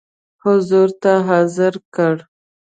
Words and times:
حضور 0.43 0.87
ته 1.01 1.13
حاضر 1.27 1.73
کړ. 1.95 2.13